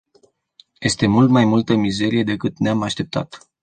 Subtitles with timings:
[0.79, 3.51] Este mult mai multă mizerie decât ne-am așteptat.